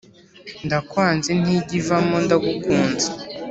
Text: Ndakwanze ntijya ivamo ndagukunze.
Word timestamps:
Ndakwanze 0.65 1.29
ntijya 1.41 1.73
ivamo 1.81 2.15
ndagukunze. 2.25 3.07